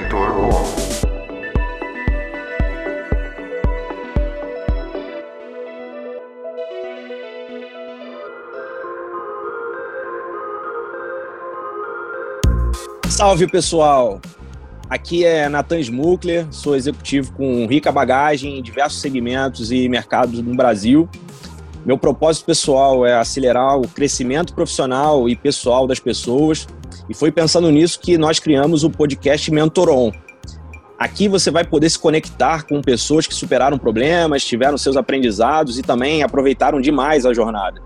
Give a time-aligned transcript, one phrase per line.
[0.00, 0.32] Mentor.
[13.08, 14.20] Salve pessoal!
[14.88, 20.54] Aqui é Nathan Smukler, sou executivo com rica bagagem em diversos segmentos e mercados no
[20.54, 21.08] Brasil.
[21.84, 26.68] Meu propósito pessoal é acelerar o crescimento profissional e pessoal das pessoas,
[27.08, 30.12] e foi pensando nisso que nós criamos o podcast Mentoron.
[30.98, 35.82] Aqui você vai poder se conectar com pessoas que superaram problemas, tiveram seus aprendizados e
[35.82, 37.80] também aproveitaram demais a jornada.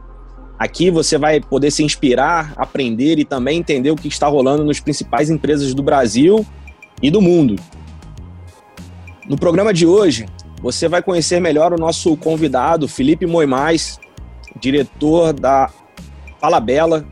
[0.58, 4.80] Aqui você vai poder se inspirar, aprender e também entender o que está rolando nas
[4.80, 6.46] principais empresas do Brasil
[7.02, 7.56] e do mundo.
[9.28, 10.26] No programa de hoje,
[10.62, 13.98] você vai conhecer melhor o nosso convidado, Felipe Moimais,
[14.58, 15.68] diretor da
[16.40, 17.04] Fala Bela,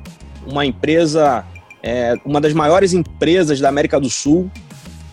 [0.46, 1.44] uma empresa,
[1.82, 4.50] é, uma das maiores empresas da América do Sul.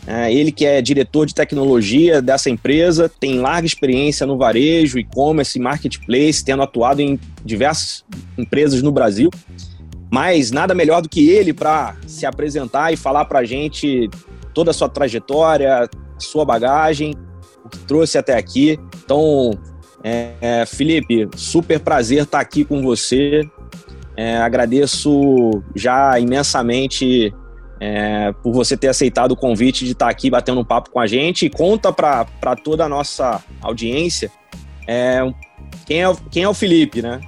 [0.06, 5.60] É, ele que é diretor de tecnologia dessa empresa, tem larga experiência no varejo, e-commerce
[5.60, 8.06] marketplace, tendo atuado em diversas
[8.38, 9.30] empresas no Brasil.
[10.10, 14.10] Mas nada melhor do que ele para se apresentar e falar para a gente
[14.54, 17.14] toda a sua trajetória, sua bagagem
[17.68, 18.80] o que trouxe até aqui.
[19.04, 19.52] Então,
[20.04, 23.42] é, é, Felipe, super prazer estar aqui com você.
[24.18, 27.34] É, agradeço já imensamente
[27.80, 31.06] é, por você ter aceitado o convite de estar aqui batendo um papo com a
[31.06, 31.46] gente.
[31.46, 34.32] E conta para toda a nossa audiência
[34.88, 35.22] é,
[35.86, 37.20] quem, é, quem é o Felipe, né?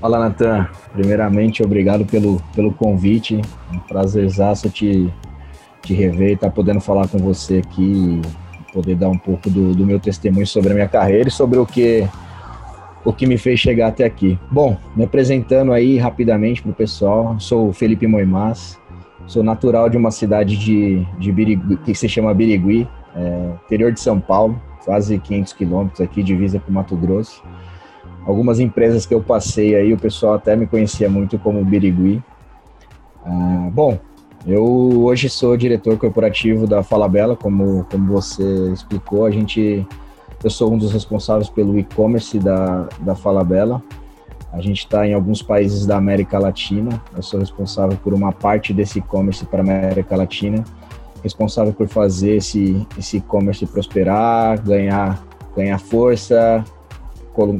[0.00, 0.68] Fala, Natan.
[0.92, 3.40] Primeiramente, obrigado pelo, pelo convite.
[3.72, 5.12] É um prazerzaço te,
[5.82, 8.20] te rever e estar podendo falar com você aqui
[8.72, 11.64] poder dar um pouco do, do meu testemunho sobre a minha carreira e sobre o
[11.64, 12.06] que
[13.04, 14.38] o que me fez chegar até aqui.
[14.50, 18.78] Bom, me apresentando aí rapidamente para o pessoal, sou Felipe Moimás,
[19.26, 24.00] sou natural de uma cidade de, de Birigui, que se chama Birigui, é, interior de
[24.00, 27.42] São Paulo, quase 500 quilômetros aqui, divisa com Mato Grosso.
[28.26, 32.22] Algumas empresas que eu passei aí, o pessoal até me conhecia muito como Birigui.
[33.24, 33.98] Ah, bom,
[34.46, 34.64] eu
[35.04, 39.26] hoje sou diretor corporativo da Falabella, como, como você explicou.
[39.26, 39.86] A gente,
[40.42, 43.82] eu sou um dos responsáveis pelo e-commerce da, da Falabella.
[44.52, 47.02] A gente está em alguns países da América Latina.
[47.14, 50.64] Eu sou responsável por uma parte desse e-commerce para a América Latina,
[51.22, 55.22] responsável por fazer esse e-commerce prosperar, ganhar
[55.58, 56.64] ganhar força,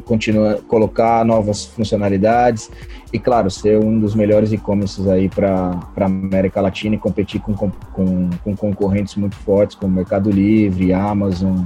[0.05, 2.71] continuar colocar novas funcionalidades
[3.11, 7.53] e claro ser um dos melhores e-commerces aí para a América Latina e competir com,
[7.53, 11.63] com, com concorrentes muito fortes como Mercado Livre, Amazon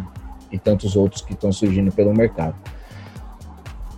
[0.54, 2.56] e tantos outros que estão surgindo pelo mercado.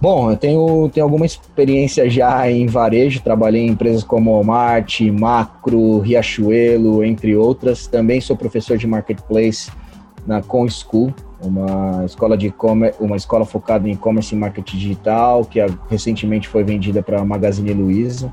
[0.01, 5.99] Bom, eu tenho, tenho alguma experiência já em varejo, trabalhei em empresas como Walmart, Macro,
[5.99, 7.87] Riachuelo, entre outras.
[7.87, 9.71] Também sou professor de marketplace
[10.27, 12.53] na Com School, uma escola de
[12.99, 17.73] uma escola focada em e-commerce e marketing digital, que recentemente foi vendida para a Magazine
[17.73, 18.31] Luiza.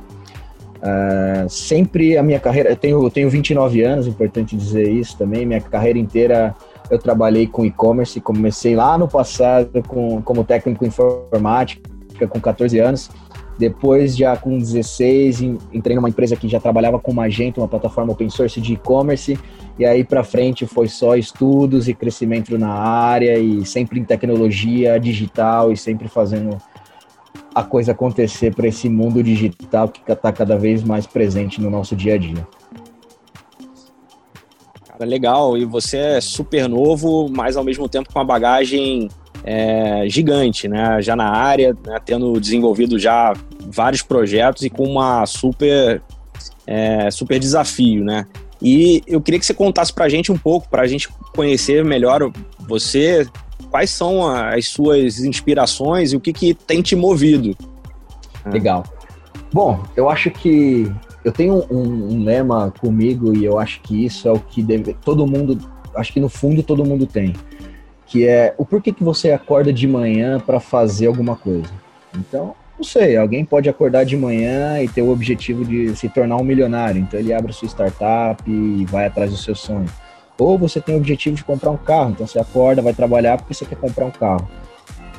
[0.83, 5.47] Uh, sempre a minha carreira, eu tenho, eu tenho 29 anos, importante dizer isso também,
[5.47, 6.57] minha carreira inteira
[6.93, 11.81] eu trabalhei com e-commerce, comecei lá no passado com, como técnico em informática,
[12.29, 13.11] com 14 anos,
[13.59, 15.41] depois, já com 16,
[15.73, 19.39] entrei numa empresa que já trabalhava com Magento, uma plataforma open source de e-commerce,
[19.79, 25.01] e aí para frente foi só estudos e crescimento na área e sempre em tecnologia
[25.01, 26.59] digital e sempre fazendo
[27.55, 31.97] a coisa acontecer para esse mundo digital que está cada vez mais presente no nosso
[31.97, 32.47] dia a dia.
[34.93, 35.57] Cara, legal.
[35.57, 39.09] E você é super novo, mas ao mesmo tempo com uma bagagem
[39.43, 41.01] é, gigante, né?
[41.01, 41.99] Já na área, né?
[42.05, 43.33] tendo desenvolvido já
[43.67, 46.03] vários projetos e com uma super,
[46.67, 48.27] é, super desafio, né?
[48.61, 51.85] E eu queria que você contasse para a gente um pouco, para a gente conhecer
[51.85, 53.27] melhor você,
[53.71, 57.57] quais são as suas inspirações e o que, que tem te movido.
[58.47, 58.85] Legal.
[59.53, 60.93] Bom, eu acho que
[61.25, 64.95] eu tenho um, um, lema comigo e eu acho que isso é o que deve,
[65.05, 65.59] todo mundo,
[65.95, 67.35] acho que no fundo todo mundo tem
[68.13, 71.71] que é o porquê que você acorda de manhã para fazer alguma coisa.
[72.15, 76.37] Então, não sei, alguém pode acordar de manhã e ter o objetivo de se tornar
[76.37, 79.87] um milionário, então ele abre sua startup e vai atrás do seu sonho.
[80.39, 83.55] Ou você tem o objetivo de comprar um carro, então você acorda, vai trabalhar porque
[83.55, 84.47] você quer comprar um carro.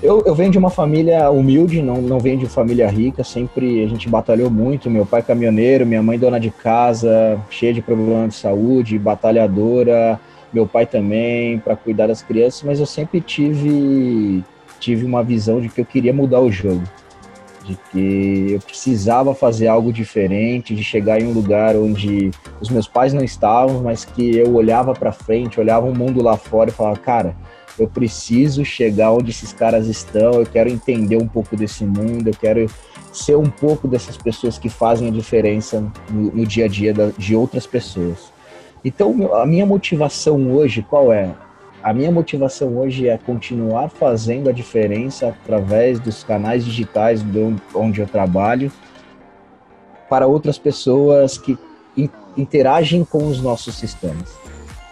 [0.03, 3.87] Eu, eu venho de uma família humilde, não, não venho de família rica, sempre a
[3.87, 4.89] gente batalhou muito.
[4.89, 10.19] Meu pai caminhoneiro, minha mãe dona de casa, cheia de problemas de saúde, batalhadora,
[10.51, 14.43] meu pai também, para cuidar das crianças, mas eu sempre tive,
[14.77, 16.83] tive uma visão de que eu queria mudar o jogo.
[17.63, 22.29] de que eu precisava fazer algo diferente, de chegar em um lugar onde
[22.59, 26.35] os meus pais não estavam, mas que eu olhava para frente, olhava o mundo lá
[26.35, 27.35] fora e falava, cara,
[27.77, 32.33] eu preciso chegar onde esses caras estão, eu quero entender um pouco desse mundo, eu
[32.33, 32.69] quero
[33.11, 37.09] ser um pouco dessas pessoas que fazem a diferença no, no dia a dia da,
[37.17, 38.31] de outras pessoas.
[38.83, 41.33] Então, a minha motivação hoje qual é?
[41.81, 47.21] A minha motivação hoje é continuar fazendo a diferença através dos canais digitais
[47.73, 48.71] onde eu trabalho
[50.09, 51.57] para outras pessoas que
[52.37, 54.42] interagem com os nossos sistemas.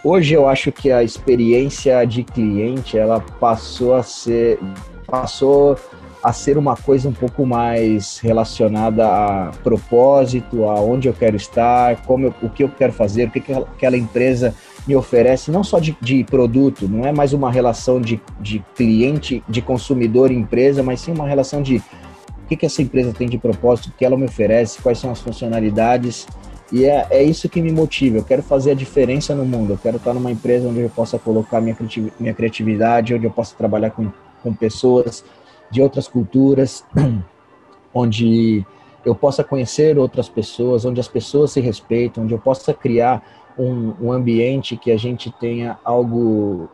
[0.03, 4.57] Hoje eu acho que a experiência de cliente ela passou a ser
[5.05, 5.77] passou
[6.23, 12.03] a ser uma coisa um pouco mais relacionada a propósito, a onde eu quero estar,
[12.03, 14.55] como eu, o que eu quero fazer, o que, que aquela empresa
[14.87, 19.43] me oferece, não só de, de produto, não é mais uma relação de, de cliente,
[19.49, 23.27] de consumidor e empresa, mas sim uma relação de o que, que essa empresa tem
[23.27, 26.27] de propósito, o que ela me oferece, quais são as funcionalidades.
[26.71, 28.17] E é, é isso que me motiva.
[28.17, 29.73] Eu quero fazer a diferença no mundo.
[29.73, 31.75] Eu quero estar numa empresa onde eu possa colocar minha,
[32.19, 34.09] minha criatividade, onde eu possa trabalhar com,
[34.41, 35.23] com pessoas
[35.69, 36.85] de outras culturas,
[37.93, 38.65] onde
[39.03, 43.21] eu possa conhecer outras pessoas, onde as pessoas se respeitam, onde eu possa criar
[43.57, 46.69] um, um ambiente que a gente tenha algo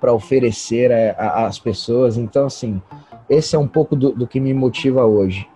[0.00, 2.16] para oferecer às pessoas.
[2.16, 2.82] Então, assim,
[3.28, 5.48] esse é um pouco do, do que me motiva hoje.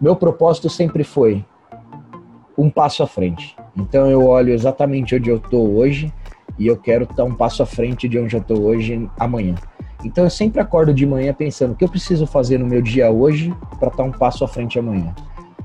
[0.00, 1.44] Meu propósito sempre foi
[2.60, 3.56] um passo à frente.
[3.76, 6.12] Então, eu olho exatamente onde eu estou hoje
[6.58, 9.54] e eu quero estar um passo à frente de onde eu estou hoje amanhã.
[10.04, 13.10] Então eu sempre acordo de manhã pensando o que eu preciso fazer no meu dia
[13.10, 15.14] hoje para estar um passo à frente amanhã.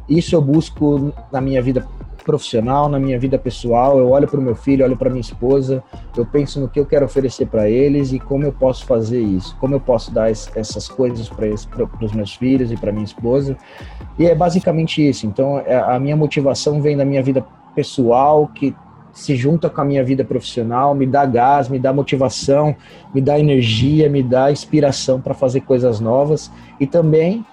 [0.07, 1.87] Isso eu busco na minha vida
[2.25, 3.99] profissional, na minha vida pessoal.
[3.99, 5.83] Eu olho para o meu filho, olho para minha esposa,
[6.17, 9.55] eu penso no que eu quero oferecer para eles e como eu posso fazer isso,
[9.59, 11.47] como eu posso dar essas coisas para
[12.01, 13.55] os meus filhos e para minha esposa.
[14.17, 15.27] E é basicamente isso.
[15.27, 17.45] Então é, a minha motivação vem da minha vida
[17.75, 18.75] pessoal, que
[19.13, 22.75] se junta com a minha vida profissional, me dá gás, me dá motivação,
[23.13, 27.45] me dá energia, me dá inspiração para fazer coisas novas e também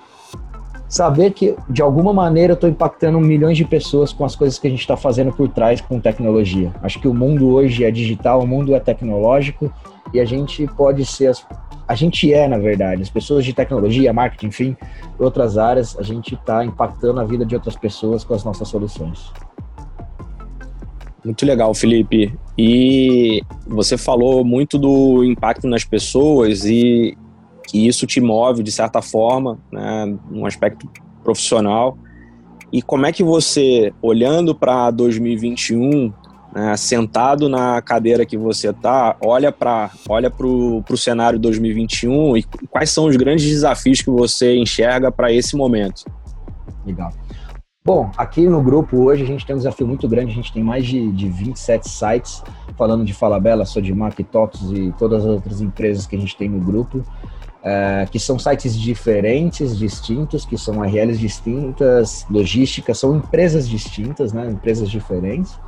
[0.93, 4.67] saber que de alguma maneira eu estou impactando milhões de pessoas com as coisas que
[4.67, 6.71] a gente está fazendo por trás com tecnologia.
[6.83, 9.73] Acho que o mundo hoje é digital, o mundo é tecnológico
[10.13, 11.47] e a gente pode ser as,
[11.89, 14.77] a gente é, na verdade, as pessoas de tecnologia, marketing, enfim,
[15.19, 19.33] outras áreas, a gente está impactando a vida de outras pessoas com as nossas soluções.
[21.25, 22.39] Muito legal, Felipe.
[22.59, 27.17] E você falou muito do impacto nas pessoas e
[27.73, 30.87] que isso te move de certa forma, né, num aspecto
[31.25, 31.97] profissional.
[32.71, 36.13] E como é que você, olhando para 2021,
[36.55, 42.91] né, sentado na cadeira que você está, olha para olha o cenário 2021 e quais
[42.91, 46.05] são os grandes desafios que você enxerga para esse momento?
[46.85, 47.11] Legal.
[47.83, 50.63] Bom, aqui no grupo hoje a gente tem um desafio muito grande, a gente tem
[50.63, 52.43] mais de, de 27 sites
[52.77, 56.61] falando de Falabella, Sodimac, TOTS e todas as outras empresas que a gente tem no
[56.61, 57.03] grupo,
[57.65, 64.49] é, que são sites diferentes, distintos, que são URLs distintas, logística, são empresas distintas, né,
[64.51, 65.59] empresas diferentes,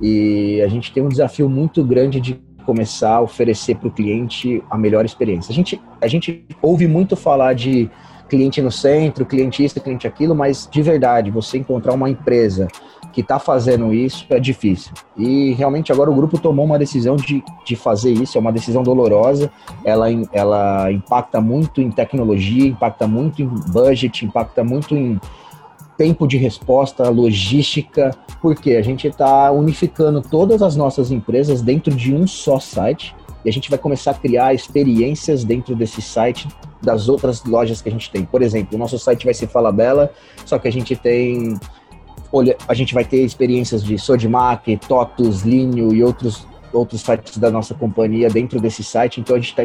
[0.00, 4.62] e a gente tem um desafio muito grande de começar a oferecer para o cliente
[4.68, 5.52] a melhor experiência.
[5.52, 7.88] A gente, a gente ouve muito falar de
[8.28, 12.66] cliente no centro, cliente isso, cliente aquilo, mas de verdade, você encontrar uma empresa
[13.16, 14.92] que está fazendo isso é difícil.
[15.16, 18.82] E realmente agora o grupo tomou uma decisão de, de fazer isso, é uma decisão
[18.82, 19.50] dolorosa,
[19.86, 25.18] ela, ela impacta muito em tecnologia, impacta muito em budget, impacta muito em
[25.96, 28.10] tempo de resposta, logística,
[28.42, 33.48] porque a gente está unificando todas as nossas empresas dentro de um só site e
[33.48, 36.46] a gente vai começar a criar experiências dentro desse site
[36.82, 38.26] das outras lojas que a gente tem.
[38.26, 40.12] Por exemplo, o nosso site vai ser Falabella,
[40.44, 41.58] só que a gente tem
[42.36, 47.50] olha, a gente vai ter experiências de Sodimac, Totus, Linho e outros outros sites da
[47.50, 49.18] nossa companhia dentro desse site.
[49.20, 49.64] Então a gente está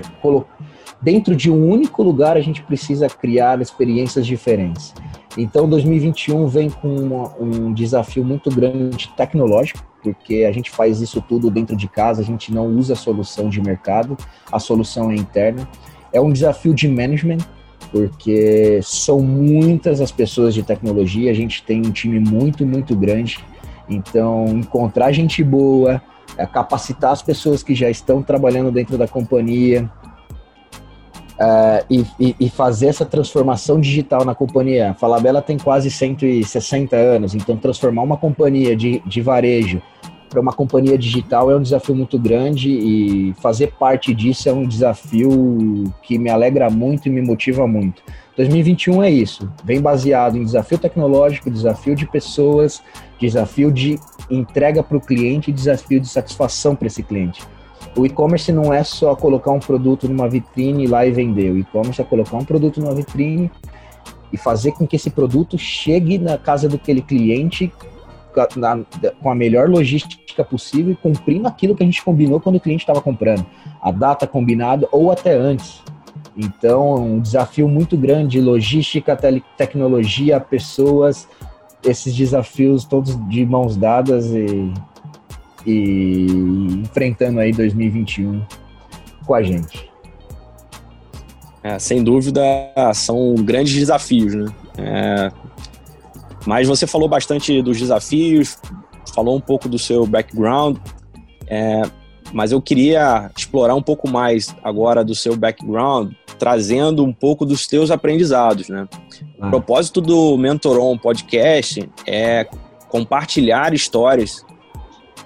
[1.01, 4.93] dentro de um único lugar a gente precisa criar experiências diferentes.
[5.37, 11.21] Então 2021 vem com uma, um desafio muito grande tecnológico porque a gente faz isso
[11.21, 14.17] tudo dentro de casa, a gente não usa a solução de mercado,
[14.51, 15.67] a solução é interna.
[16.11, 17.37] É um desafio de management,
[17.91, 23.39] porque são muitas as pessoas de tecnologia, a gente tem um time muito, muito grande.
[23.89, 26.01] Então, encontrar gente boa,
[26.37, 29.89] é, capacitar as pessoas que já estão trabalhando dentro da companhia,
[31.41, 34.91] Uh, e, e, fazer essa transformação digital na companhia.
[34.91, 39.81] A Falabella tem quase 160 anos, então transformar uma companhia de, de varejo
[40.31, 44.65] para uma companhia digital é um desafio muito grande e fazer parte disso é um
[44.65, 48.01] desafio que me alegra muito e me motiva muito.
[48.37, 52.81] 2021 é isso, vem baseado em desafio tecnológico, desafio de pessoas,
[53.19, 57.43] desafio de entrega para o cliente desafio de satisfação para esse cliente.
[57.93, 61.51] O e-commerce não é só colocar um produto numa vitrine lá e vender.
[61.51, 63.51] O e-commerce é colocar um produto numa vitrine
[64.31, 67.69] e fazer com que esse produto chegue na casa daquele cliente
[68.55, 68.79] na,
[69.21, 72.83] com a melhor logística possível e cumprindo aquilo que a gente combinou quando o cliente
[72.83, 73.45] estava comprando,
[73.81, 75.81] a data combinada ou até antes.
[76.35, 81.27] Então, um desafio muito grande, logística, te tecnologia, pessoas,
[81.83, 84.71] esses desafios todos de mãos dadas e,
[85.65, 86.25] e
[86.83, 88.41] enfrentando aí 2021
[89.25, 89.91] com a gente.
[91.63, 92.41] É, sem dúvida,
[92.93, 94.45] são grandes desafios, né?
[94.77, 95.31] É,
[96.45, 98.57] mas você falou bastante dos desafios,
[99.13, 100.77] falou um pouco do seu background,
[101.47, 101.83] é,
[102.33, 107.67] mas eu queria explorar um pouco mais agora do seu background, trazendo um pouco dos
[107.67, 108.87] teus aprendizados, né?
[109.39, 109.47] Ah.
[109.47, 112.47] O propósito do Mentoron Podcast é
[112.89, 114.45] compartilhar histórias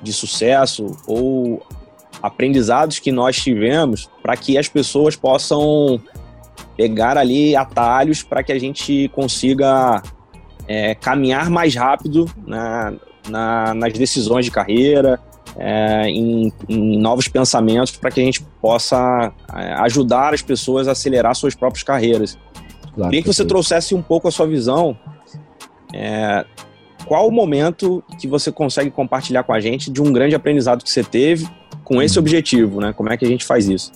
[0.02, 1.66] de sucesso ou
[2.22, 6.02] aprendizados que nós tivemos para que as pessoas possam
[6.76, 10.02] pegar ali atalhos para que a gente consiga
[10.68, 12.94] é, caminhar mais rápido na,
[13.30, 15.20] na, nas decisões de carreira,
[15.58, 20.92] é, em, em, novos pensamentos, para que a gente possa é, ajudar as pessoas a
[20.92, 22.38] acelerar suas próprias carreiras.
[22.94, 24.98] Claro, Queria que você trouxesse um pouco a sua visão.
[25.94, 26.46] É,
[27.06, 30.90] qual o momento que você consegue compartilhar com a gente de um grande aprendizado que
[30.90, 31.48] você teve
[31.84, 32.24] com esse uhum.
[32.24, 32.94] objetivo, né?
[32.94, 33.92] Como é que a gente faz isso?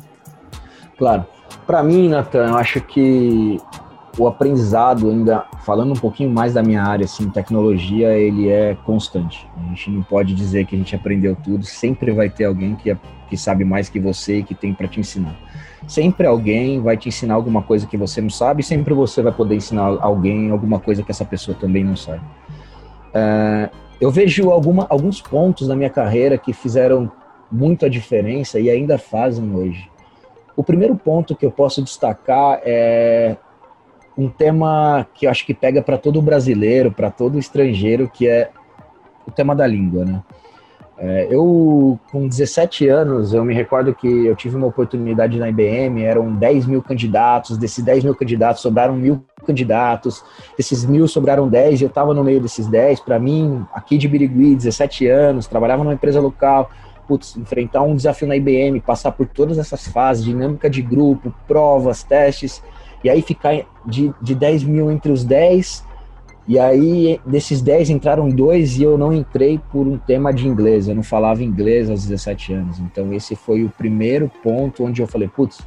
[0.98, 1.26] Claro.
[1.66, 3.60] Para mim, Nathan, eu acho que
[4.20, 9.48] o aprendizado, ainda falando um pouquinho mais da minha área, assim, tecnologia, ele é constante.
[9.58, 12.92] A gente não pode dizer que a gente aprendeu tudo, sempre vai ter alguém que,
[12.92, 12.98] é,
[13.30, 15.34] que sabe mais que você e que tem para te ensinar.
[15.88, 19.56] Sempre alguém vai te ensinar alguma coisa que você não sabe, sempre você vai poder
[19.56, 22.22] ensinar alguém alguma coisa que essa pessoa também não sabe.
[23.10, 27.10] Uh, eu vejo alguma, alguns pontos na minha carreira que fizeram
[27.50, 29.90] muita diferença e ainda fazem hoje.
[30.58, 33.38] O primeiro ponto que eu posso destacar é
[34.20, 38.50] um tema que eu acho que pega para todo brasileiro, para todo estrangeiro, que é
[39.26, 40.22] o tema da língua, né?
[40.98, 46.04] É, eu, com 17 anos, eu me recordo que eu tive uma oportunidade na IBM,
[46.04, 50.22] eram 10 mil candidatos, desses 10 mil candidatos sobraram mil candidatos,
[50.58, 54.54] desses mil sobraram 10, eu estava no meio desses 10, para mim, aqui de Birigui,
[54.54, 56.70] 17 anos, trabalhava numa empresa local,
[57.08, 62.04] putz, enfrentar um desafio na IBM, passar por todas essas fases, dinâmica de grupo, provas,
[62.04, 62.62] testes,
[63.04, 65.86] e aí ficar de, de 10 mil entre os 10,
[66.48, 70.88] e aí desses 10 entraram dois e eu não entrei por um tema de inglês,
[70.88, 72.80] eu não falava inglês aos 17 anos.
[72.80, 75.60] Então esse foi o primeiro ponto onde eu falei, putz,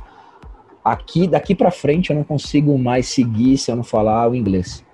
[0.85, 4.85] aqui daqui para frente eu não consigo mais seguir se eu não falar o inglês.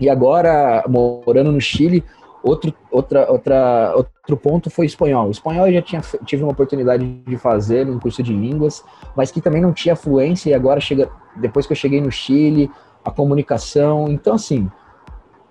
[0.00, 2.02] E agora, morando no Chile,
[2.42, 3.92] outro, outra, outra,
[4.30, 5.28] outro ponto foi espanhol.
[5.28, 8.84] O espanhol eu já tinha, tive uma oportunidade de fazer no curso de línguas,
[9.16, 12.70] mas que também não tinha fluência e agora chega, depois que eu cheguei no Chile,
[13.04, 14.08] a comunicação.
[14.08, 14.70] Então, assim,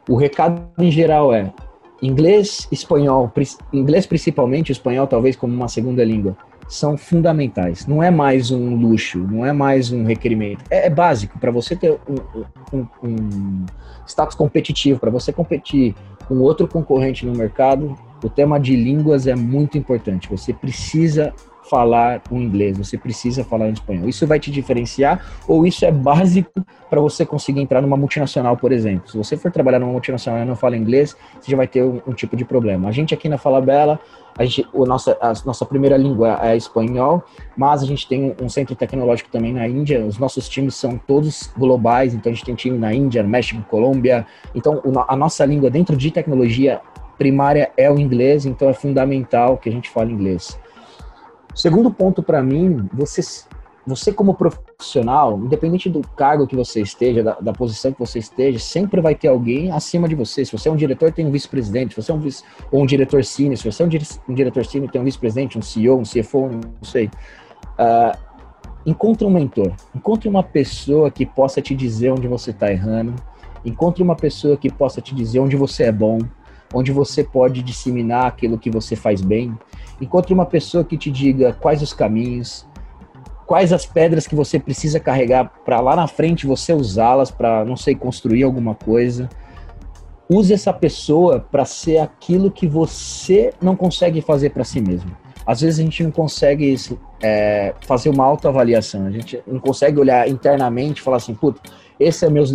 [0.07, 1.51] o recado em geral é
[2.01, 3.31] inglês, espanhol,
[3.74, 7.86] inglês principalmente, espanhol talvez como uma segunda língua, são fundamentais.
[7.86, 10.63] Não é mais um luxo, não é mais um requerimento.
[10.69, 13.65] É, é básico para você ter um, um, um
[14.07, 15.95] status competitivo, para você competir
[16.27, 17.98] com outro concorrente no mercado.
[18.23, 20.29] O tema de línguas é muito importante.
[20.29, 21.33] Você precisa
[21.69, 24.09] falar o inglês, você precisa falar o espanhol.
[24.09, 26.51] Isso vai te diferenciar ou isso é básico
[26.89, 29.09] para você conseguir entrar numa multinacional, por exemplo.
[29.09, 32.01] Se você for trabalhar numa multinacional e não fala inglês, você já vai ter um,
[32.07, 32.89] um tipo de problema.
[32.89, 33.99] A gente aqui na Fala Bela,
[34.38, 37.23] a, gente, o nossa, a nossa primeira língua é espanhol,
[37.55, 40.03] mas a gente tem um centro tecnológico também na Índia.
[40.03, 44.25] Os nossos times são todos globais, então a gente tem time na Índia, México, Colômbia.
[44.55, 46.81] Então a nossa língua dentro de tecnologia
[47.19, 50.57] primária é o inglês, então é fundamental que a gente fale inglês.
[51.53, 53.21] Segundo ponto para mim, você,
[53.85, 58.57] você como profissional, independente do cargo que você esteja, da, da, posição que você esteja,
[58.57, 60.45] sempre vai ter alguém acima de você.
[60.45, 61.93] Se você é um diretor, tem um vice-presidente.
[61.93, 63.89] Se você é um vice, ou um diretor senior, se você é um,
[64.29, 67.07] um diretor senior, tem um vice-presidente, um CEO, um CFO, não sei.
[67.77, 68.17] Uh,
[68.85, 73.13] encontre um mentor, encontre uma pessoa que possa te dizer onde você está errando,
[73.65, 76.19] encontre uma pessoa que possa te dizer onde você é bom,
[76.73, 79.57] onde você pode disseminar aquilo que você faz bem.
[79.99, 82.67] Encontre uma pessoa que te diga quais os caminhos,
[83.45, 87.75] quais as pedras que você precisa carregar para lá na frente você usá-las para, não
[87.75, 89.27] sei, construir alguma coisa.
[90.29, 95.17] use essa pessoa para ser aquilo que você não consegue fazer para si mesmo.
[95.43, 96.75] Às vezes a gente não consegue
[97.23, 101.59] é, fazer uma autoavaliação, a gente não consegue olhar internamente e falar assim, puta,
[102.00, 102.51] esse é meus,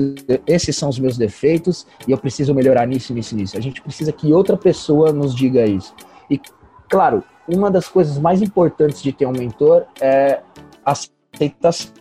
[0.46, 3.56] esses são os meus defeitos e eu preciso melhorar nisso, nisso, nisso.
[3.56, 5.94] A gente precisa que outra pessoa nos diga isso.
[6.30, 6.40] E,
[6.88, 10.40] claro, uma das coisas mais importantes de ter um mentor é
[10.84, 11.92] aceitação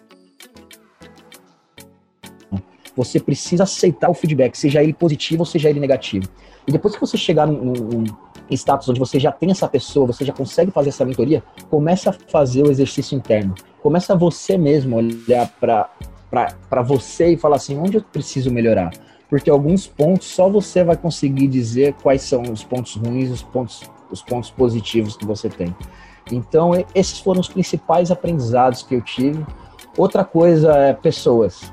[2.96, 6.28] você precisa aceitar o feedback, seja ele positivo ou seja ele negativo.
[6.68, 8.04] E depois que você chegar num, num
[8.52, 12.14] status onde você já tem essa pessoa, você já consegue fazer essa mentoria, começa a
[12.14, 13.56] fazer o exercício interno.
[13.82, 15.90] Começa você mesmo olhar para
[16.84, 18.92] você e falar assim, onde eu preciso melhorar?
[19.30, 23.84] Porque alguns pontos só você vai conseguir dizer quais são os pontos ruins, os pontos,
[24.12, 25.76] os pontos positivos que você tem.
[26.32, 29.46] Então, esses foram os principais aprendizados que eu tive.
[29.98, 31.72] Outra coisa é pessoas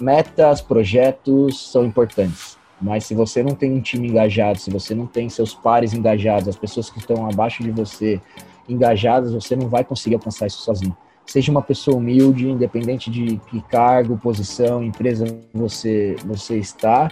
[0.00, 2.58] metas, projetos são importantes.
[2.80, 6.48] Mas se você não tem um time engajado, se você não tem seus pares engajados,
[6.48, 8.20] as pessoas que estão abaixo de você
[8.68, 10.96] engajadas, você não vai conseguir alcançar isso sozinho.
[11.26, 17.08] Seja uma pessoa humilde, independente de que cargo, posição, empresa você, você está,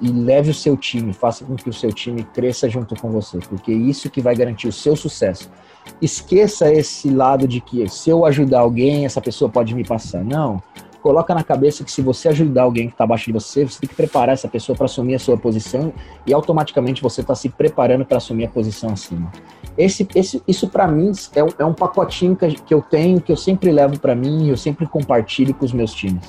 [0.00, 3.38] e leve o seu time, faça com que o seu time cresça junto com você,
[3.48, 5.50] porque é isso que vai garantir o seu sucesso.
[6.00, 10.24] Esqueça esse lado de que se eu ajudar alguém, essa pessoa pode me passar.
[10.24, 10.62] Não
[11.02, 13.88] coloca na cabeça que se você ajudar alguém que está abaixo de você, você tem
[13.88, 15.92] que preparar essa pessoa para assumir a sua posição
[16.26, 19.30] e automaticamente você está se preparando para assumir a posição acima.
[19.78, 23.30] Esse, esse, isso para mim é um, é um pacotinho que, que eu tenho, que
[23.30, 26.24] eu sempre levo para mim e eu sempre compartilho com os meus times.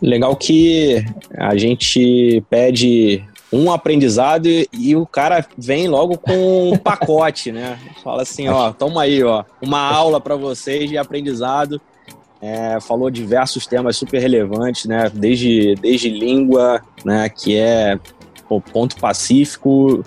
[0.00, 1.02] Legal que
[1.38, 7.78] a gente pede um aprendizado e, e, o cara vem logo com um pacote, né?
[8.02, 11.80] Fala assim, ó, toma aí, ó, uma aula para vocês de aprendizado.
[12.42, 15.10] É, falou diversos temas super relevantes, né?
[15.14, 17.28] Desde, desde língua, né?
[17.28, 17.98] Que é
[18.60, 20.04] ponto pacífico,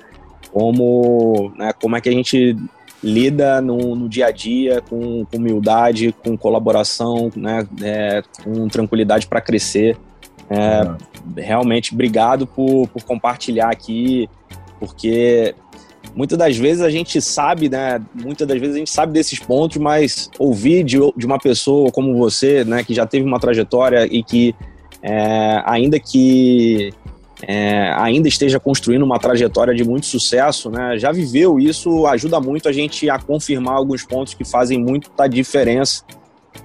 [0.51, 2.55] como, né, como é que a gente
[3.05, 7.67] lida no, no dia a dia com, com humildade, com colaboração, né?
[7.81, 9.95] É, com tranquilidade para crescer.
[10.49, 10.97] É, uhum.
[11.37, 14.27] Realmente, obrigado por, por compartilhar aqui,
[14.79, 15.53] porque
[16.15, 18.01] muitas das vezes a gente sabe, né?
[18.13, 22.17] Muitas das vezes a gente sabe desses pontos, mas ouvir de, de uma pessoa como
[22.17, 24.55] você, né, que já teve uma trajetória e que,
[25.03, 26.91] é, ainda que
[27.41, 32.69] é, ainda esteja construindo uma trajetória de muito sucesso, né, já viveu isso, ajuda muito
[32.69, 36.03] a gente a confirmar alguns pontos que fazem muita diferença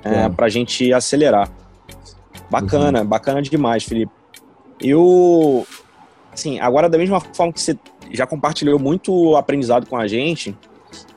[0.04, 1.50] é, para a gente acelerar.
[2.50, 3.06] Bacana, uhum.
[3.06, 4.12] bacana demais, Felipe.
[4.80, 5.66] Eu,
[6.32, 7.78] assim, agora da mesma forma que você
[8.12, 10.56] já compartilhou muito aprendizado com a gente,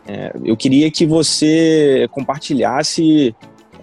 [0.08, 3.36] é, eu queria que você compartilhasse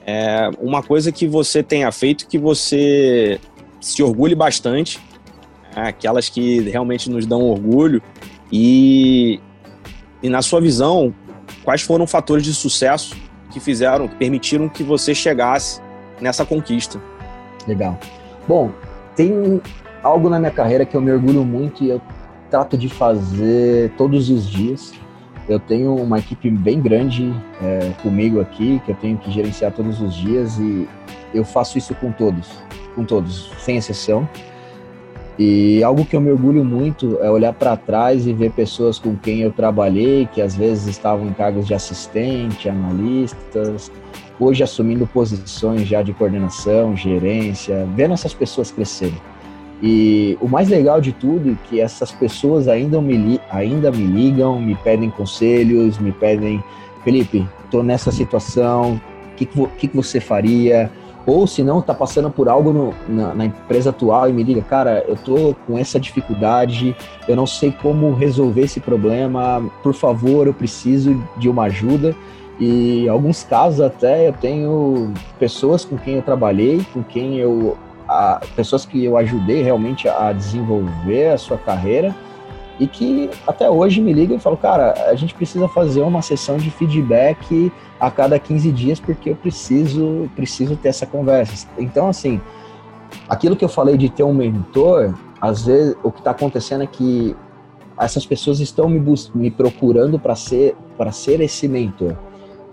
[0.07, 3.41] é, uma coisa que você tenha feito que você
[3.81, 5.10] se orgulhe bastante, é,
[5.75, 8.03] aquelas que realmente nos dão orgulho
[8.53, 9.41] e,
[10.23, 11.15] e na sua visão,
[11.65, 13.17] quais foram fatores de sucesso
[13.53, 15.81] que fizeram, que permitiram que você chegasse
[16.21, 17.01] nessa conquista?
[17.67, 17.99] Legal.
[18.47, 18.71] Bom,
[19.15, 19.61] tem
[20.03, 22.01] algo na minha carreira que eu me orgulho muito e eu
[22.51, 24.93] trato de fazer todos os dias.
[25.49, 30.01] Eu tenho uma equipe bem grande é, comigo aqui, que eu tenho que gerenciar todos
[30.01, 30.89] os dias e
[31.35, 32.49] eu faço isso com todos,
[32.95, 34.29] com todos, sem exceção.
[35.43, 39.17] E algo que eu me orgulho muito é olhar para trás e ver pessoas com
[39.17, 43.91] quem eu trabalhei, que às vezes estavam em cargos de assistente, analistas,
[44.39, 49.17] hoje assumindo posições já de coordenação, gerência, vendo essas pessoas crescerem.
[49.83, 54.61] E o mais legal de tudo é que essas pessoas ainda me, ainda me ligam,
[54.61, 56.63] me pedem conselhos, me pedem,
[57.03, 59.01] Felipe, estou nessa situação,
[59.33, 60.91] o que, que, que, você faria?
[61.27, 64.63] Ou se não, está passando por algo no, na, na, empresa atual e me liga,
[64.63, 66.97] cara, eu estou com essa dificuldade,
[67.29, 72.15] eu não sei como resolver esse problema, por favor, eu preciso de uma ajuda.
[72.59, 77.77] E em alguns casos até eu tenho pessoas com quem eu trabalhei, com quem eu
[78.09, 82.15] a, pessoas que eu ajudei realmente a desenvolver a sua carreira
[82.81, 86.57] e que até hoje me ligam e falam, cara, a gente precisa fazer uma sessão
[86.57, 91.69] de feedback a cada 15 dias porque eu preciso preciso ter essa conversa.
[91.79, 92.41] Então assim,
[93.29, 96.87] aquilo que eu falei de ter um mentor, às vezes o que está acontecendo é
[96.87, 97.37] que
[97.99, 98.99] essas pessoas estão me,
[99.35, 102.17] me procurando para ser para ser esse mentor.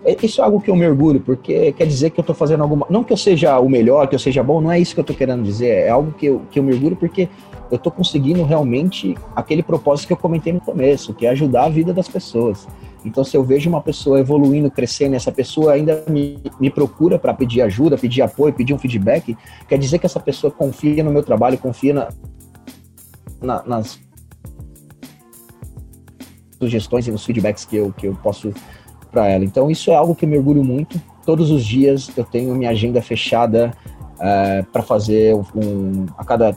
[0.06, 2.64] É, isso é algo que eu me orgulho, porque quer dizer que eu estou fazendo
[2.64, 2.86] alguma.
[2.90, 5.04] Não que eu seja o melhor, que eu seja bom, não é isso que eu
[5.04, 5.70] estou querendo dizer.
[5.70, 7.28] É algo que eu, que eu me orgulho, porque
[7.70, 11.70] eu estou conseguindo realmente aquele propósito que eu comentei no começo, que é ajudar a
[11.70, 12.68] vida das pessoas.
[13.04, 17.34] Então, se eu vejo uma pessoa evoluindo, crescendo, essa pessoa ainda me, me procura para
[17.34, 21.24] pedir ajuda, pedir apoio, pedir um feedback, quer dizer que essa pessoa confia no meu
[21.24, 22.10] trabalho, confia na,
[23.42, 24.00] na, nas
[26.60, 28.54] sugestões e nos feedbacks que eu, que eu posso
[29.18, 29.44] para ela.
[29.44, 31.02] Então, isso é algo que eu me orgulho muito.
[31.26, 33.74] Todos os dias eu tenho minha agenda fechada
[34.20, 36.56] é, para fazer um, a cada,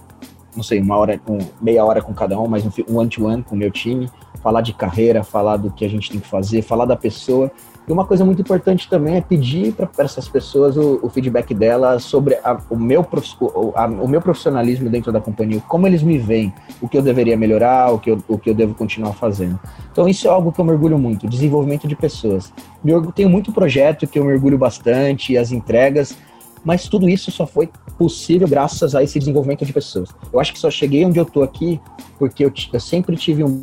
[0.54, 3.54] não sei, uma hora, um, meia hora com cada um, mas um one-to-one -one com
[3.54, 4.10] o meu time,
[4.42, 7.50] falar de carreira, falar do que a gente tem que fazer, falar da pessoa.
[7.90, 12.04] E uma coisa muito importante também é pedir para essas pessoas o, o, feedback delas
[12.04, 13.04] sobre a, o, meu,
[13.40, 17.02] o, a, o meu profissionalismo dentro da companhia, como eles me veem, o que eu
[17.02, 19.58] deveria melhorar, o que eu, o que eu devo continuar fazendo.
[19.90, 22.52] Então isso é algo que eu mergulho muito, desenvolvimento de pessoas.
[22.84, 26.16] Eu tenho muito projeto que eu mergulho bastante, as entregas,
[26.64, 30.10] mas tudo isso só foi possível graças a esse desenvolvimento de pessoas.
[30.32, 31.80] Eu acho que só cheguei onde eu estou aqui
[32.20, 33.60] porque eu, eu sempre tive um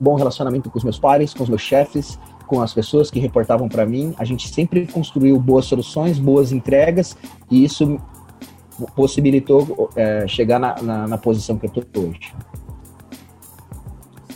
[0.00, 3.68] bom relacionamento com os meus pares, com os meus chefes, com as pessoas que reportavam
[3.68, 4.14] para mim.
[4.18, 7.16] A gente sempre construiu boas soluções, boas entregas,
[7.50, 8.00] e isso
[8.94, 12.34] possibilitou é, chegar na, na, na, posição que eu estou hoje.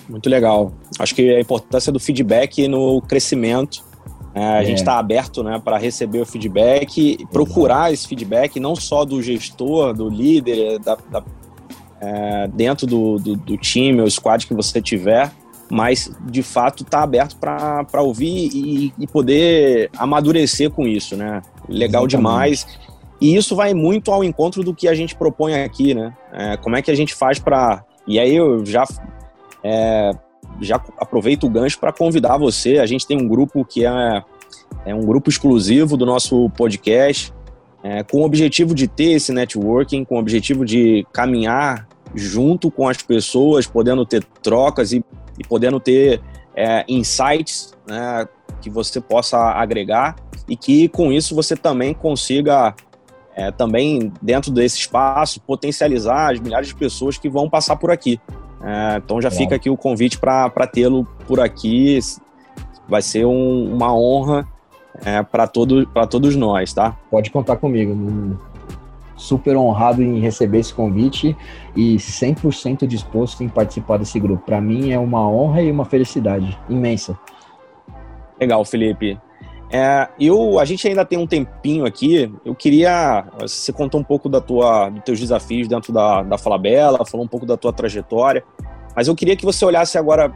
[0.08, 0.72] Muito legal.
[0.98, 3.86] Acho que a importância do feedback no crescimento.
[4.34, 4.64] É, a é.
[4.64, 9.92] gente está aberto né, para receber o feedback, procurar esse feedback, não só do gestor,
[9.92, 11.24] do líder, da, da
[12.00, 15.32] é, dentro do, do, do time ou squad que você tiver,
[15.70, 21.42] mas de fato está aberto para ouvir e, e, poder amadurecer com isso, né?
[21.68, 22.10] Legal Exatamente.
[22.10, 22.66] demais.
[23.20, 26.16] E isso vai muito ao encontro do que a gente propõe aqui, né?
[26.32, 27.84] É, como é que a gente faz para.
[28.06, 28.84] E aí eu já,
[29.62, 30.12] é,
[30.60, 32.78] já aproveito o gancho para convidar você.
[32.78, 34.22] A gente tem um grupo que é,
[34.86, 37.32] é um grupo exclusivo do nosso podcast,
[37.82, 42.88] é, com o objetivo de ter esse networking, com o objetivo de caminhar junto com
[42.88, 45.04] as pessoas, podendo ter trocas e
[45.38, 46.20] e podendo ter
[46.54, 48.26] é, insights né,
[48.60, 50.16] que você possa agregar
[50.48, 52.74] e que com isso você também consiga
[53.34, 58.20] é, também dentro desse espaço potencializar as milhares de pessoas que vão passar por aqui.
[58.62, 61.98] É, então já fica aqui o convite para tê-lo por aqui.
[62.88, 64.48] Vai ser um, uma honra
[65.04, 66.96] é, para todo, todos nós, tá?
[67.10, 67.94] Pode contar comigo
[69.18, 71.36] super honrado em receber esse convite
[71.76, 74.44] e 100% disposto em participar desse grupo.
[74.46, 77.18] Para mim é uma honra e uma felicidade imensa.
[78.40, 79.18] Legal, Felipe.
[79.70, 82.32] É, eu, a gente ainda tem um tempinho aqui.
[82.44, 83.26] Eu queria.
[83.40, 87.28] Você contou um pouco da tua, dos teus desafios dentro da, da Falabella, falou um
[87.28, 88.42] pouco da tua trajetória,
[88.96, 90.32] mas eu queria que você olhasse agora,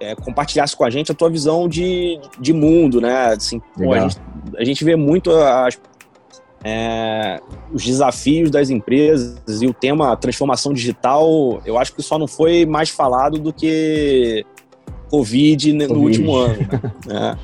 [0.00, 3.26] é, compartilhasse com a gente a tua visão de, de mundo, né?
[3.28, 4.16] Assim, pô, a, gente,
[4.58, 5.76] a gente vê muito as
[6.64, 7.40] é,
[7.72, 12.64] os desafios das empresas e o tema transformação digital, eu acho que só não foi
[12.64, 14.44] mais falado do que
[15.10, 16.04] Covid, no COVID.
[16.04, 16.58] último ano.
[17.06, 17.38] Né?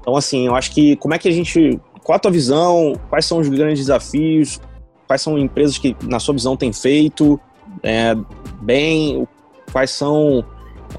[0.00, 1.80] Então, assim, eu acho que como é que a gente.
[2.04, 2.92] Qual a tua visão?
[3.08, 4.60] Quais são os grandes desafios?
[5.06, 7.40] Quais são empresas que, na sua visão, têm feito
[7.82, 8.14] é,
[8.60, 9.26] bem?
[9.72, 10.44] Quais são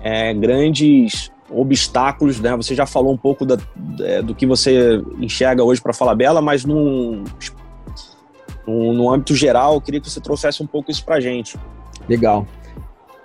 [0.04, 2.56] é, grandes obstáculos, né?
[2.56, 3.58] Você já falou um pouco da,
[4.02, 7.24] é, do que você enxerga hoje para falar Bela, mas num,
[8.68, 11.58] no âmbito geral, eu queria que você trouxesse um pouco isso para gente.
[12.08, 12.46] Legal.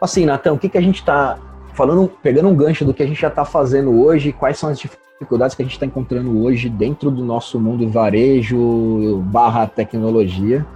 [0.01, 1.39] Assim, Natan, o que, que a gente está
[1.75, 4.79] falando, pegando um gancho do que a gente já está fazendo hoje, quais são as
[4.79, 10.67] dificuldades que a gente está encontrando hoje dentro do nosso mundo varejo barra tecnologia,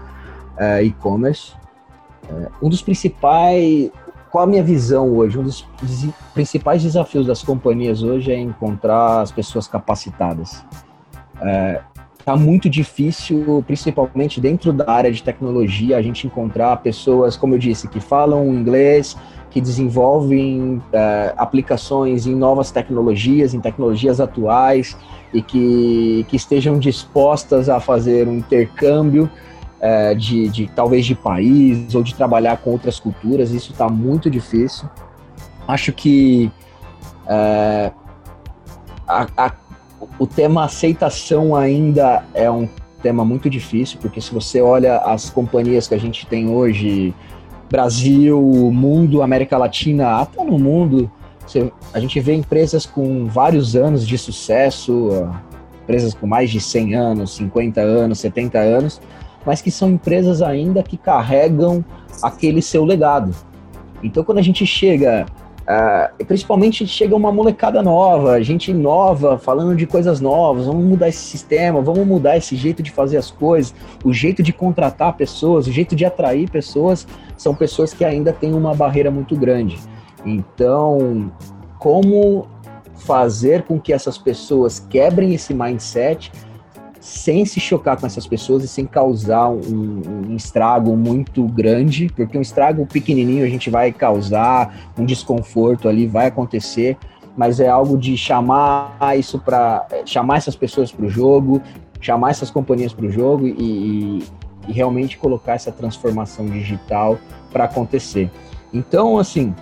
[0.56, 1.52] é, e-commerce.
[2.28, 3.90] É, um dos principais
[4.36, 5.38] qual a minha visão hoje?
[5.38, 5.66] Um dos
[6.34, 10.62] principais desafios das companhias hoje é encontrar as pessoas capacitadas.
[11.40, 11.80] É,
[12.22, 17.58] tá muito difícil, principalmente dentro da área de tecnologia, a gente encontrar pessoas, como eu
[17.58, 19.16] disse, que falam inglês,
[19.50, 24.94] que desenvolvem é, aplicações em novas tecnologias, em tecnologias atuais
[25.32, 29.30] e que, que estejam dispostas a fazer um intercâmbio
[29.80, 34.30] é, de, de talvez de país ou de trabalhar com outras culturas, isso está muito
[34.30, 34.88] difícil.
[35.66, 36.50] Acho que
[37.26, 37.90] é,
[39.06, 39.52] a, a,
[40.18, 42.68] o tema aceitação ainda é um
[43.02, 47.14] tema muito difícil, porque se você olha as companhias que a gente tem hoje,
[47.70, 48.40] Brasil,
[48.72, 51.10] mundo, América Latina, até no mundo,
[51.46, 55.28] você, a gente vê empresas com vários anos de sucesso,
[55.82, 59.00] empresas com mais de 100 anos, 50 anos, 70 anos,
[59.46, 61.84] mas que são empresas ainda que carregam
[62.20, 63.34] aquele seu legado.
[64.02, 65.24] Então, quando a gente chega
[65.66, 71.18] Uh, principalmente chega uma molecada nova, gente nova, falando de coisas novas, vamos mudar esse
[71.18, 75.72] sistema, vamos mudar esse jeito de fazer as coisas, o jeito de contratar pessoas, o
[75.72, 77.04] jeito de atrair pessoas,
[77.36, 79.76] são pessoas que ainda têm uma barreira muito grande.
[80.24, 81.32] Então,
[81.80, 82.46] como
[82.94, 86.30] fazer com que essas pessoas quebrem esse mindset
[87.06, 92.36] sem se chocar com essas pessoas e sem causar um, um, estrago muito grande, porque
[92.36, 96.96] um estrago pequenininho a gente vai causar, um desconforto ali vai acontecer,
[97.36, 101.62] mas é algo de chamar isso para chamar essas pessoas para o jogo,
[102.00, 104.18] chamar essas companhias para o jogo e,
[104.66, 107.20] e, realmente colocar essa transformação digital
[107.52, 108.28] para acontecer.
[108.74, 109.54] Então, assim,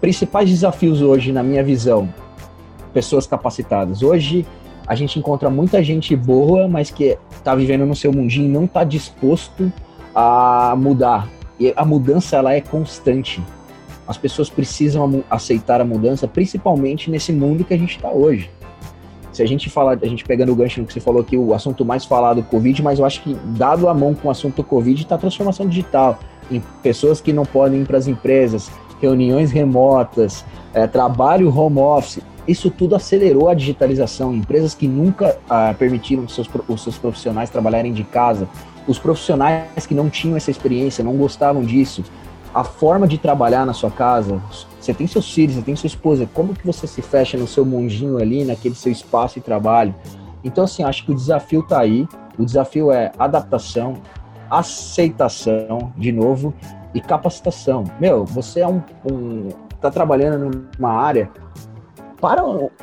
[0.00, 2.08] principais desafios hoje, na minha visão,
[2.94, 4.02] pessoas capacitadas.
[4.02, 4.46] Hoje,
[4.90, 8.64] a gente encontra muita gente boa, mas que está vivendo no seu mundinho e não
[8.64, 9.72] está disposto
[10.12, 11.28] a mudar.
[11.60, 13.40] E a mudança ela é constante.
[14.04, 18.50] As pessoas precisam aceitar a mudança, principalmente nesse mundo que a gente está hoje.
[19.32, 21.54] Se a gente falar, a gente pegando o gancho no que você falou aqui, o
[21.54, 25.00] assunto mais falado, Covid, mas eu acho que dado a mão com o assunto Covid,
[25.00, 26.18] está a transformação digital.
[26.50, 28.68] Em pessoas que não podem ir para as empresas,
[29.00, 34.34] reuniões remotas, é, trabalho home office isso tudo acelerou a digitalização.
[34.34, 38.48] Empresas que nunca ah, permitiram seus, os seus profissionais trabalharem de casa,
[38.86, 42.04] os profissionais que não tinham essa experiência, não gostavam disso,
[42.52, 44.40] a forma de trabalhar na sua casa,
[44.80, 47.64] você tem seus filhos, você tem sua esposa, como que você se fecha no seu
[47.64, 49.94] mundinho ali, naquele seu espaço de trabalho?
[50.42, 53.94] Então, assim, acho que o desafio está aí, o desafio é adaptação,
[54.50, 56.52] aceitação, de novo,
[56.92, 57.84] e capacitação.
[58.00, 59.48] Meu, você é um, um
[59.80, 61.30] tá trabalhando numa área
[62.20, 62.42] para,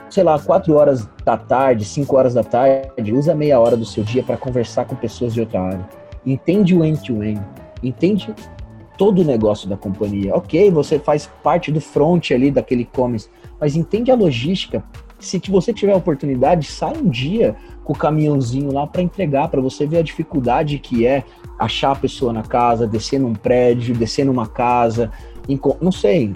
[0.10, 4.04] sei lá, 4 horas da tarde, 5 horas da tarde, usa meia hora do seu
[4.04, 5.90] dia para conversar com pessoas de outra área.
[6.26, 7.46] Entende o end-to-end, -end,
[7.84, 8.34] entende
[8.98, 10.36] todo o negócio da companhia.
[10.36, 14.84] Ok, você faz parte do front ali daquele e-commerce, mas entende a logística.
[15.20, 19.62] Se você tiver a oportunidade, sai um dia com o caminhãozinho lá para entregar, para
[19.62, 21.24] você ver a dificuldade que é
[21.58, 25.12] achar a pessoa na casa, descer num prédio, descer numa casa,
[25.82, 26.36] não sei,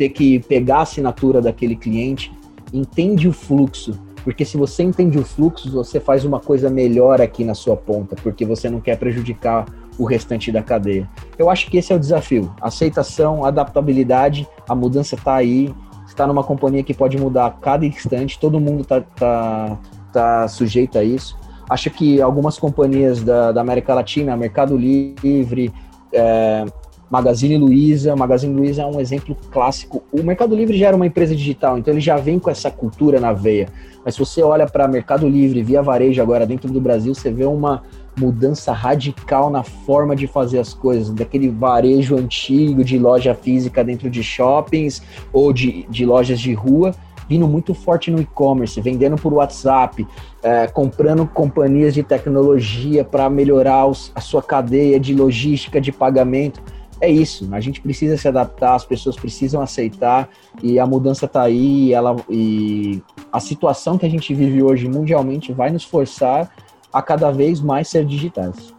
[0.00, 2.32] ter que pegar a assinatura daquele cliente,
[2.72, 7.44] entende o fluxo, porque se você entende o fluxo, você faz uma coisa melhor aqui
[7.44, 9.66] na sua ponta, porque você não quer prejudicar
[9.98, 11.06] o restante da cadeia.
[11.38, 12.50] Eu acho que esse é o desafio.
[12.62, 15.74] Aceitação, adaptabilidade, a mudança está aí.
[16.06, 19.78] Está numa companhia que pode mudar a cada instante, todo mundo está tá,
[20.14, 21.38] tá sujeito a isso.
[21.68, 25.70] Acho que algumas companhias da, da América Latina, Mercado Livre,
[26.10, 26.64] é,
[27.10, 28.14] Magazine Luiza.
[28.14, 30.02] Magazine Luiza é um exemplo clássico.
[30.12, 33.18] O Mercado Livre já era uma empresa digital, então ele já vem com essa cultura
[33.18, 33.68] na veia.
[34.04, 37.44] Mas se você olha para Mercado Livre, via varejo agora dentro do Brasil, você vê
[37.44, 37.82] uma
[38.16, 44.08] mudança radical na forma de fazer as coisas, daquele varejo antigo de loja física dentro
[44.08, 46.94] de shoppings ou de, de lojas de rua,
[47.28, 50.06] vindo muito forte no e-commerce, vendendo por WhatsApp,
[50.42, 56.60] é, comprando companhias de tecnologia para melhorar os, a sua cadeia de logística de pagamento
[57.00, 57.48] é isso.
[57.52, 60.28] A gente precisa se adaptar, as pessoas precisam aceitar
[60.62, 61.88] e a mudança está aí.
[61.88, 66.54] E, ela, e a situação que a gente vive hoje mundialmente vai nos forçar
[66.92, 68.74] a cada vez mais ser digitais.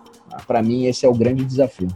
[0.46, 1.88] Para mim, esse é o grande desafio.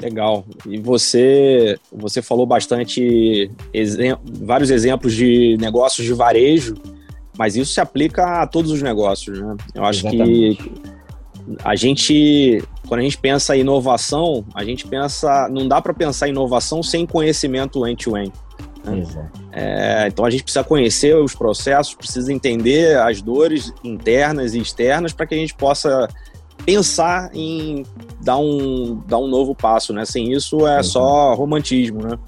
[0.00, 0.44] Legal.
[0.66, 6.74] E você, você falou bastante exem vários exemplos de negócios de varejo,
[7.38, 9.56] mas isso se aplica a todos os negócios, né?
[9.74, 10.56] Eu acho Exatamente.
[10.56, 10.91] que
[11.64, 16.28] a gente quando a gente pensa em inovação, a gente pensa, não dá para pensar
[16.28, 18.32] em inovação sem conhecimento end-to-end.
[18.84, 19.06] Né?
[19.52, 25.12] É, então a gente precisa conhecer os processos, precisa entender as dores internas e externas
[25.12, 26.08] para que a gente possa
[26.66, 27.84] pensar em
[28.20, 30.04] dar um, dar um novo passo, né?
[30.04, 32.18] Sem isso é só romantismo, né?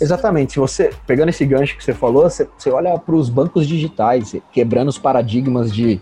[0.00, 0.58] Exatamente.
[0.58, 4.88] Você pegando esse gancho que você falou, você, você olha para os bancos digitais, quebrando
[4.88, 6.00] os paradigmas de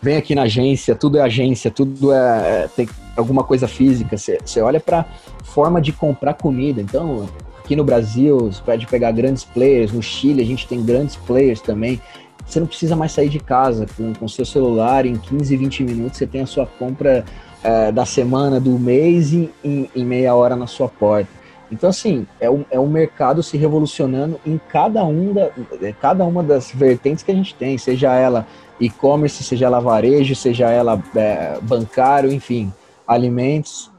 [0.00, 2.16] vem aqui na agência, tudo é agência, tudo é,
[2.64, 4.16] é tem alguma coisa física.
[4.16, 5.04] Você olha para
[5.42, 6.80] forma de comprar comida.
[6.80, 9.92] Então, aqui no Brasil, você pode pegar grandes players.
[9.92, 12.00] No Chile, a gente tem grandes players também.
[12.46, 15.04] Você não precisa mais sair de casa com, com seu celular.
[15.04, 17.24] Em 15, 20 minutos, você tem a sua compra
[17.62, 21.28] é, da semana, do mês, em, em, em meia hora na sua porta.
[21.70, 25.50] Então, assim, é o, é o mercado se revolucionando em cada, um da,
[25.82, 28.46] é, cada uma das vertentes que a gente tem, seja ela
[28.80, 32.72] e-commerce, seja ela varejo, seja ela é, bancário, enfim,
[33.06, 33.90] alimentos.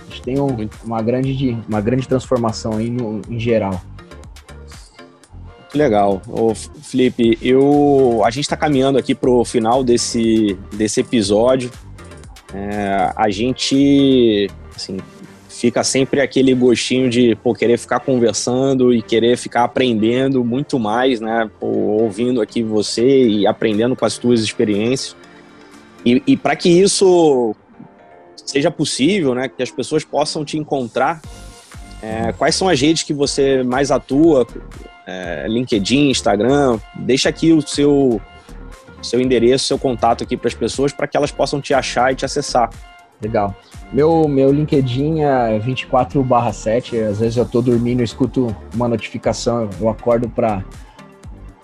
[0.00, 3.80] A gente tem um, uma, grande, uma grande transformação aí no, em geral.
[5.74, 6.20] Legal.
[6.28, 11.70] Ô, Felipe, eu, a gente está caminhando aqui para o final desse, desse episódio.
[12.54, 14.98] É, a gente, assim,
[15.62, 21.20] fica sempre aquele gostinho de pô, querer ficar conversando e querer ficar aprendendo muito mais,
[21.20, 21.48] né?
[21.60, 25.14] Pô, ouvindo aqui você e aprendendo com as tuas experiências.
[26.04, 27.54] E, e para que isso
[28.44, 31.22] seja possível, né, que as pessoas possam te encontrar,
[32.02, 34.44] é, quais são as redes que você mais atua?
[35.06, 36.80] É, LinkedIn, Instagram.
[36.96, 38.20] Deixa aqui o seu
[39.00, 42.16] seu endereço, seu contato aqui para as pessoas para que elas possam te achar e
[42.16, 42.68] te acessar.
[43.22, 43.54] Legal.
[43.92, 46.98] Meu, meu LinkedIn é 24/7.
[46.98, 50.64] Às vezes eu estou dormindo, eu escuto uma notificação, eu acordo para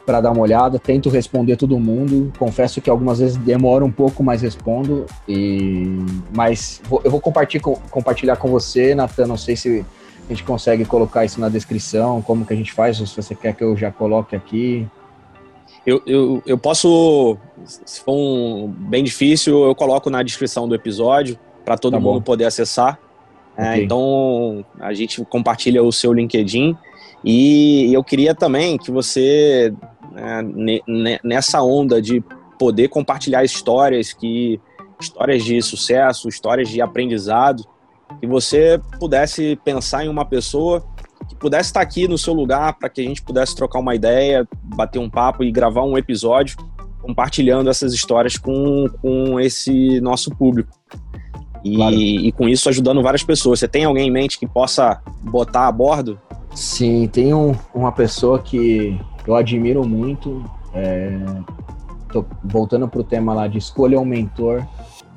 [0.06, 2.32] para dar uma olhada, tento responder todo mundo.
[2.38, 5.04] Confesso que algumas vezes demora um pouco, mas respondo.
[5.28, 5.98] E
[6.34, 9.26] mas vou, eu vou compartilhar com, compartilhar com você, Natan.
[9.26, 9.84] Não sei se
[10.26, 13.54] a gente consegue colocar isso na descrição, como que a gente faz, se você quer
[13.54, 14.86] que eu já coloque aqui.
[15.84, 21.38] Eu, eu, eu posso, se for um, bem difícil, eu coloco na descrição do episódio
[21.68, 22.22] para todo tá mundo bom.
[22.22, 22.98] poder acessar.
[23.54, 23.84] É, okay.
[23.84, 26.74] então a gente compartilha o seu LinkedIn
[27.22, 29.74] e eu queria também que você
[30.54, 32.22] né, nessa onda de
[32.58, 34.58] poder compartilhar histórias que
[34.98, 37.64] histórias de sucesso, histórias de aprendizado,
[38.18, 40.82] que você pudesse pensar em uma pessoa
[41.28, 44.48] que pudesse estar aqui no seu lugar para que a gente pudesse trocar uma ideia,
[44.62, 46.56] bater um papo e gravar um episódio
[47.02, 50.78] compartilhando essas histórias com, com esse nosso público.
[51.64, 51.94] E, claro.
[51.94, 53.60] e com isso ajudando várias pessoas.
[53.60, 56.18] Você tem alguém em mente que possa botar a bordo?
[56.54, 60.44] Sim, tem um, uma pessoa que eu admiro muito.
[60.74, 61.18] É,
[62.12, 64.66] tô voltando para o tema lá de escolha um mentor.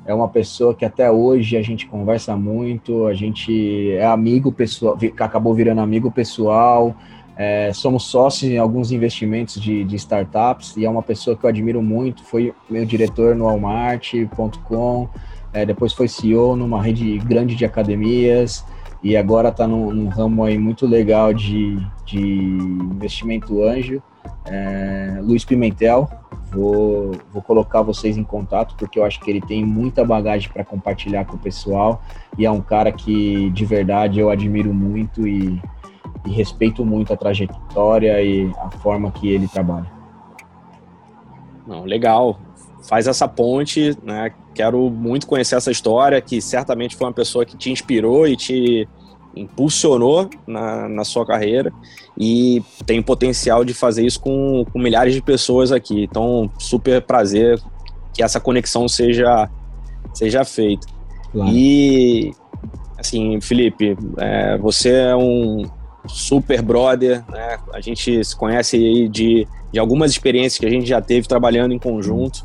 [0.04, 4.98] É uma pessoa que até hoje a gente conversa muito, a gente é amigo pessoal,
[5.18, 6.94] acabou virando amigo pessoal.
[7.36, 11.48] É, somos sócios em alguns investimentos de, de, startups e é uma pessoa que eu
[11.48, 12.22] admiro muito.
[12.24, 15.08] Foi meu diretor no Walmart.com,
[15.52, 18.64] é, depois foi CEO numa rede grande de academias
[19.02, 24.02] e agora está num, num, ramo aí muito legal de, de investimento anjo.
[24.46, 26.08] É, Luiz Pimentel,
[26.50, 30.64] vou, vou colocar vocês em contato porque eu acho que ele tem muita bagagem para
[30.64, 32.02] compartilhar com o pessoal
[32.38, 35.60] e é um cara que de verdade eu admiro muito e,
[36.24, 39.90] e respeito muito a trajetória e a forma que ele trabalha.
[41.66, 42.38] Não, legal.
[42.82, 44.32] Faz essa ponte, né?
[44.54, 48.88] Quero muito conhecer essa história, que certamente foi uma pessoa que te inspirou e te
[49.34, 51.72] impulsionou na, na sua carreira
[52.18, 56.04] e tem potencial de fazer isso com, com milhares de pessoas aqui.
[56.04, 57.60] Então, super prazer
[58.12, 59.48] que essa conexão seja,
[60.12, 60.86] seja feita.
[61.32, 61.50] Claro.
[61.50, 62.32] E,
[62.98, 65.64] assim, Felipe, é, você é um
[66.06, 67.58] super brother, né?
[67.72, 71.72] A gente se conhece aí de, de algumas experiências que a gente já teve trabalhando
[71.72, 72.44] em conjunto.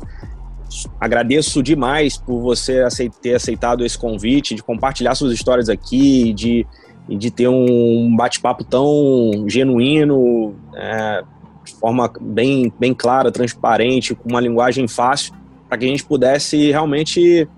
[1.00, 2.86] Agradeço demais por você
[3.22, 6.66] ter aceitado esse convite, de compartilhar suas histórias aqui, de,
[7.08, 11.22] de ter um bate-papo tão genuíno, é,
[11.64, 15.34] de forma bem, bem clara, transparente, com uma linguagem fácil,
[15.68, 17.48] para que a gente pudesse realmente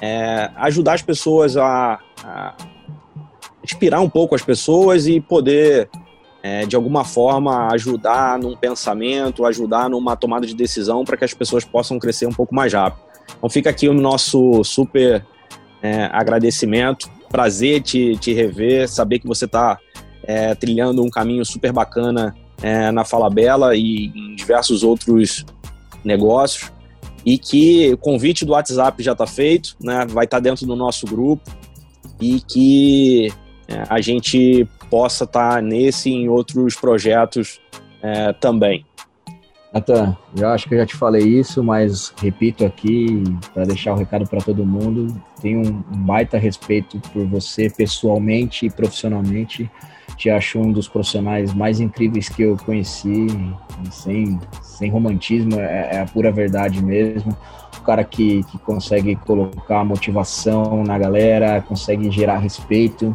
[0.00, 2.54] é, ajudar as pessoas a, a,
[3.62, 5.88] inspirar um pouco as pessoas e poder
[6.48, 11.34] é, de alguma forma ajudar num pensamento, ajudar numa tomada de decisão para que as
[11.34, 13.02] pessoas possam crescer um pouco mais rápido.
[13.36, 15.24] Então fica aqui o nosso super
[15.82, 19.78] é, agradecimento, prazer te, te rever, saber que você está
[20.22, 25.44] é, trilhando um caminho super bacana é, na Fala Bela e em diversos outros
[26.02, 26.72] negócios.
[27.26, 30.74] E que o convite do WhatsApp já está feito, né, vai estar tá dentro do
[30.74, 31.42] nosso grupo.
[32.18, 33.30] E que
[33.68, 37.60] é, a gente possa estar nesse e em outros projetos
[38.02, 38.84] é, também.
[39.72, 43.22] Natan, eu acho que eu já te falei isso, mas repito aqui
[43.52, 45.14] para deixar o recado para todo mundo.
[45.42, 49.70] Tenho um baita respeito por você pessoalmente e profissionalmente.
[50.16, 53.26] Te acho um dos profissionais mais incríveis que eu conheci,
[53.90, 57.36] sem, sem romantismo, é, é a pura verdade mesmo.
[57.78, 63.12] O cara que, que consegue colocar motivação na galera, consegue gerar respeito.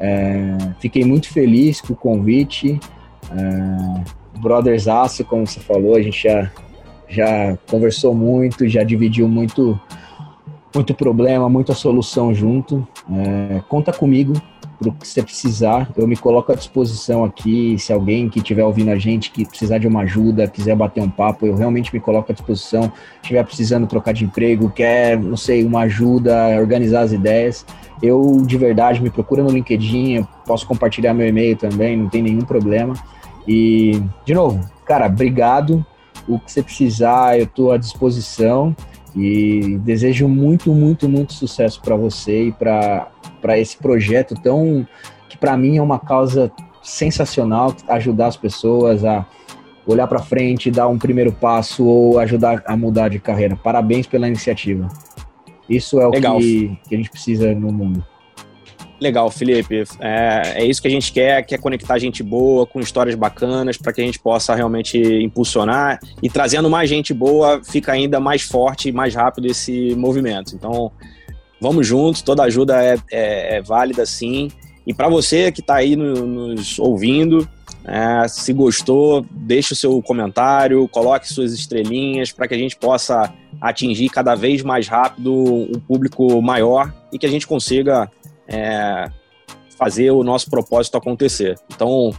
[0.00, 2.78] É, fiquei muito feliz com o convite.
[3.30, 6.50] É, Brothers Aço, como você falou, a gente já,
[7.08, 9.78] já conversou muito, já dividiu muito,
[10.74, 12.86] muito problema, muita solução junto.
[13.10, 14.34] É, conta comigo
[14.78, 15.90] para o que você precisar.
[15.96, 17.78] Eu me coloco à disposição aqui.
[17.78, 21.10] Se alguém que estiver ouvindo a gente que precisar de uma ajuda, quiser bater um
[21.10, 22.92] papo, eu realmente me coloco à disposição.
[23.22, 27.66] Estiver precisando trocar de emprego, quer, não sei, uma ajuda, organizar as ideias
[28.02, 32.42] eu de verdade me procura no LinkedIn, posso compartilhar meu e-mail também, não tem nenhum
[32.42, 32.94] problema.
[33.46, 35.84] E, de novo, cara, obrigado.
[36.26, 38.76] O que você precisar, eu estou à disposição.
[39.16, 44.86] E desejo muito, muito, muito sucesso para você e para esse projeto tão
[45.28, 46.50] que para mim é uma causa
[46.82, 49.26] sensacional, ajudar as pessoas a
[49.86, 53.56] olhar para frente, dar um primeiro passo ou ajudar a mudar de carreira.
[53.56, 54.88] Parabéns pela iniciativa.
[55.68, 56.20] Isso é o que,
[56.88, 58.04] que, a gente precisa no mundo.
[59.00, 59.84] Legal, Felipe.
[60.00, 63.92] É, é isso que a gente quer, quer conectar gente boa com histórias bacanas para
[63.92, 68.88] que a gente possa realmente impulsionar e trazendo mais gente boa fica ainda mais forte
[68.88, 70.54] e mais rápido esse movimento.
[70.54, 70.90] Então,
[71.60, 74.50] vamos juntos, toda ajuda é, é, é válida sim.
[74.84, 77.48] E para você que está aí no, nos ouvindo,
[77.84, 83.32] é, se gostou, deixe o seu comentário, coloque suas estrelinhas para que a gente possa
[83.60, 88.10] atingir cada vez mais rápido um público maior e que a gente consiga
[88.48, 89.10] é,
[89.76, 91.56] fazer o nosso propósito acontecer.
[91.72, 92.12] Então,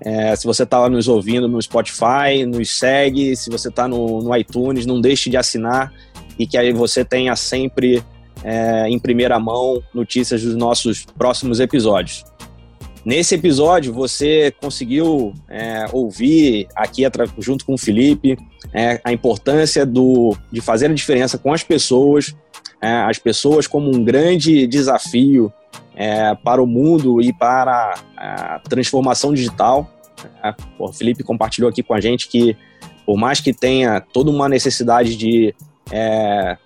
[0.00, 3.36] é, se você está nos ouvindo no Spotify, nos segue.
[3.36, 5.92] Se você está no, no, iTunes, não deixe de assinar
[6.38, 8.02] e que aí você tenha sempre
[8.42, 12.24] é, em primeira mão notícias dos nossos próximos episódios.
[13.04, 17.02] Nesse episódio, você conseguiu é, ouvir aqui
[17.38, 18.36] junto com o Felipe
[18.72, 22.34] é, a importância do, de fazer a diferença com as pessoas,
[22.86, 25.52] as pessoas como um grande desafio
[25.94, 29.90] é, para o mundo e para a transformação digital.
[30.78, 32.56] O Felipe compartilhou aqui com a gente que,
[33.04, 35.54] por mais que tenha toda uma necessidade de
[35.90, 36.56] é,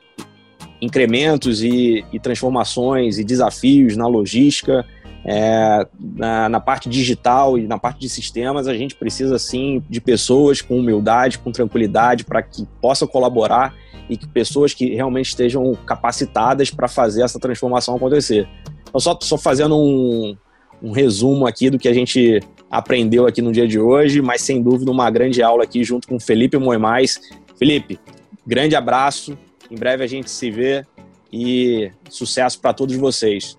[0.80, 4.86] incrementos e, e, transformações e desafios na logística,
[5.24, 10.00] é, na, na, parte digital e na parte de sistemas, a gente precisa sim de
[10.00, 13.74] pessoas com humildade, com tranquilidade, para que possam colaborar
[14.08, 18.48] e que pessoas que realmente estejam capacitadas para fazer essa transformação acontecer.
[18.88, 20.36] Então, só, só fazendo um,
[20.82, 22.40] um resumo aqui do que a gente
[22.70, 26.18] aprendeu aqui no dia de hoje, mas sem dúvida uma grande aula aqui junto com
[26.18, 27.20] Felipe Moimais.
[27.58, 27.98] Felipe,
[28.46, 29.36] grande abraço,
[29.70, 30.84] em breve a gente se vê
[31.32, 33.56] e sucesso para todos vocês.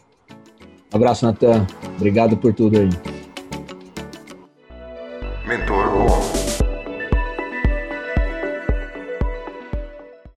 [0.91, 1.67] Abraço, Natan.
[1.97, 3.18] Obrigado por tudo aí.